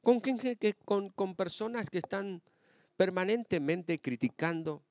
[0.00, 0.38] ¿Con, quién,
[0.84, 2.40] con, con personas que están
[3.00, 4.84] permanentemente criticando?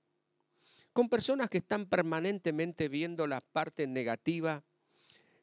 [0.94, 4.64] ¿Con personas que están permanentemente viendo la parte negativa?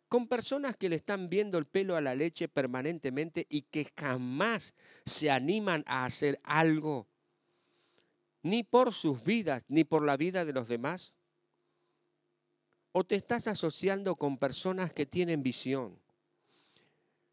[0.08, 4.74] con personas que le están viendo el pelo a la leche permanentemente y que jamás
[5.04, 7.08] se animan a hacer algo,
[8.42, 11.16] ni por sus vidas, ni por la vida de los demás?
[12.92, 16.00] ¿O te estás asociando con personas que tienen visión?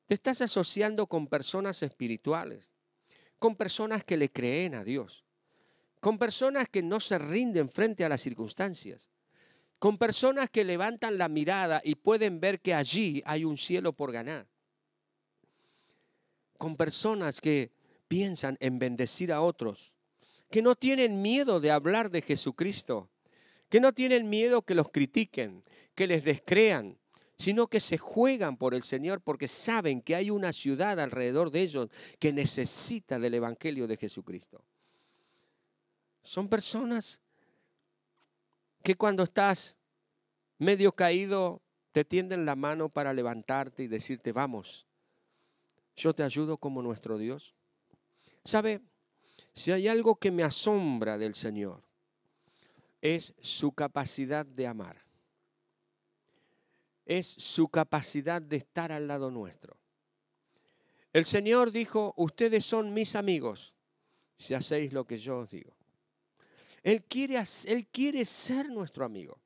[0.08, 2.73] Te estás asociando con personas espirituales,
[3.44, 5.26] con personas que le creen a Dios,
[6.00, 9.10] con personas que no se rinden frente a las circunstancias,
[9.80, 14.14] con personas que levantan la mirada y pueden ver que allí hay un cielo por
[14.14, 14.48] ganar.
[16.58, 17.74] Con personas que
[18.08, 19.92] piensan en bendecir a otros,
[20.50, 23.10] que no tienen miedo de hablar de Jesucristo,
[23.68, 25.64] que no tienen miedo que los critiquen,
[25.96, 26.98] que les descrean,
[27.38, 31.62] sino que se juegan por el Señor porque saben que hay una ciudad alrededor de
[31.62, 34.64] ellos que necesita del Evangelio de Jesucristo.
[36.24, 37.20] Son personas
[38.82, 39.78] que cuando estás
[40.58, 41.62] medio caído,
[41.92, 44.88] te tienden la mano para levantarte y decirte, vamos,
[45.96, 47.54] yo te ayudo como nuestro Dios.
[48.44, 48.82] ¿Sabe?
[49.54, 51.84] Si hay algo que me asombra del Señor,
[53.02, 55.04] es su capacidad de amar.
[57.06, 59.78] Es su capacidad de estar al lado nuestro.
[61.12, 63.74] El Señor dijo, ustedes son mis amigos
[64.36, 65.76] si hacéis lo que yo os digo.
[66.82, 69.40] Él quiere, él quiere ser nuestro amigo.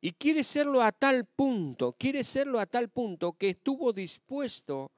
[0.00, 4.90] Y quiere serlo a tal punto, quiere serlo a tal punto que estuvo dispuesto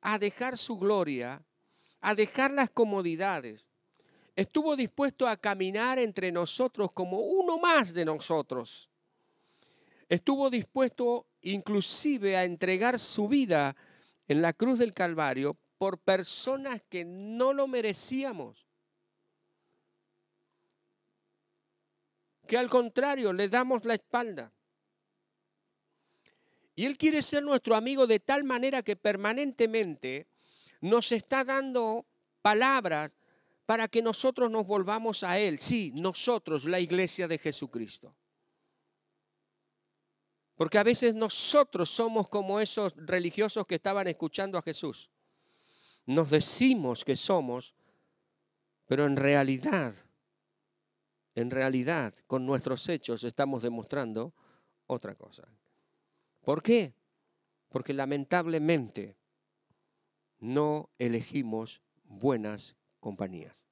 [0.00, 1.40] a dejar su gloria,
[2.00, 3.70] a dejar las comodidades.
[4.34, 8.90] Estuvo dispuesto a caminar entre nosotros como uno más de nosotros.
[10.08, 13.76] Estuvo dispuesto inclusive a entregar su vida
[14.26, 18.68] en la cruz del Calvario por personas que no lo merecíamos.
[22.48, 24.52] que al contrario le damos la espalda.
[26.74, 30.26] Y Él quiere ser nuestro amigo de tal manera que permanentemente
[30.80, 32.06] nos está dando
[32.40, 33.16] palabras
[33.66, 35.58] para que nosotros nos volvamos a Él.
[35.58, 38.16] Sí, nosotros, la iglesia de Jesucristo.
[40.58, 45.08] Porque a veces nosotros somos como esos religiosos que estaban escuchando a Jesús.
[46.04, 47.74] Nos decimos que somos,
[48.86, 49.94] pero en realidad
[51.40, 54.34] en realidad con nuestros hechos estamos demostrando
[54.88, 55.46] otra cosa.
[56.40, 56.92] ¿Por qué?
[57.68, 59.16] Porque lamentablemente
[60.40, 63.68] no elegimos buenas compañías.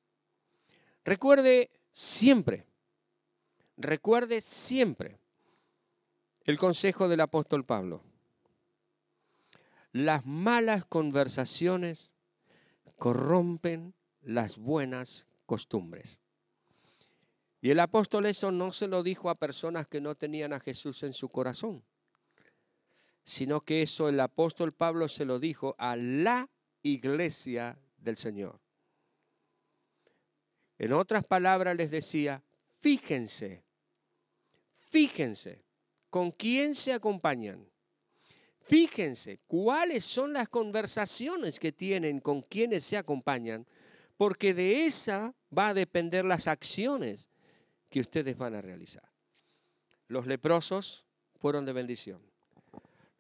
[1.04, 2.64] Recuerde siempre,
[3.76, 5.18] recuerde siempre
[6.46, 8.04] el consejo del apóstol Pablo.
[9.92, 12.14] Las malas conversaciones
[12.96, 16.20] corrompen las buenas costumbres.
[17.60, 21.02] Y el apóstol eso no se lo dijo a personas que no tenían a Jesús
[21.02, 21.82] en su corazón,
[23.24, 26.48] sino que eso el apóstol Pablo se lo dijo a la
[26.82, 28.60] iglesia del Señor.
[30.78, 32.44] En otras palabras les decía,
[32.80, 33.64] fíjense,
[34.90, 35.65] fíjense
[36.10, 37.66] con quién se acompañan,
[38.66, 43.64] Fíjense cuáles son las conversaciones que tienen con quienes se acompañan,
[44.16, 47.28] porque de esa va a depender las acciones
[47.88, 49.08] que ustedes van a realizar.
[50.08, 51.04] Los leprosos
[51.36, 52.20] fueron de bendición.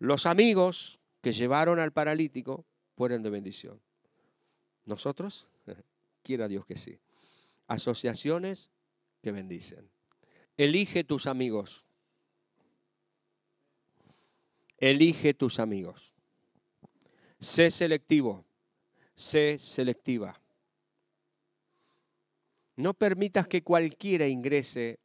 [0.00, 2.66] Los amigos que llevaron al paralítico
[2.96, 3.80] fueron de bendición.
[4.84, 5.52] Nosotros,
[6.24, 6.98] quiera Dios que sí.
[7.68, 8.70] Asociaciones
[9.22, 9.88] que bendicen.
[10.56, 11.85] Elige tus amigos.
[14.78, 16.14] Elige tus amigos.
[17.40, 18.44] Sé selectivo.
[19.14, 20.40] Sé selectiva.
[22.76, 25.00] No permitas que cualquiera ingrese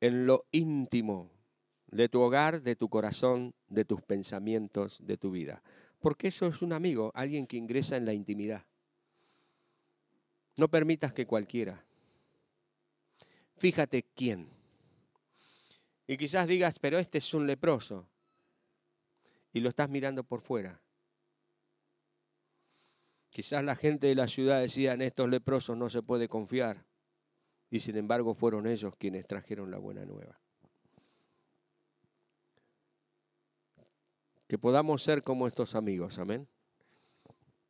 [0.00, 1.30] en lo íntimo
[1.90, 5.62] de tu hogar, de tu corazón, de tus pensamientos, de tu vida.
[6.00, 8.64] Porque eso es un amigo, alguien que ingresa en la intimidad.
[10.56, 11.84] No permitas que cualquiera.
[13.56, 14.48] Fíjate quién.
[16.06, 18.08] Y quizás digas, pero este es un leproso.
[19.52, 20.80] Y lo estás mirando por fuera.
[23.30, 26.86] Quizás la gente de la ciudad decía, en estos leprosos no se puede confiar.
[27.70, 30.40] Y sin embargo fueron ellos quienes trajeron la buena nueva.
[34.46, 36.48] Que podamos ser como estos amigos, amén.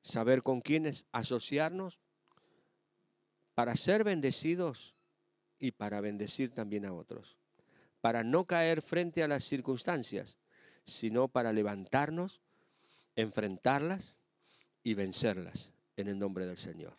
[0.00, 1.98] Saber con quiénes asociarnos
[3.54, 4.94] para ser bendecidos
[5.58, 7.36] y para bendecir también a otros.
[8.00, 10.38] Para no caer frente a las circunstancias,
[10.88, 12.40] sino para levantarnos,
[13.14, 14.20] enfrentarlas
[14.82, 16.96] y vencerlas en el nombre del Señor.